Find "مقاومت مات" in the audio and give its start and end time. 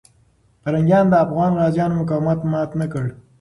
2.01-2.71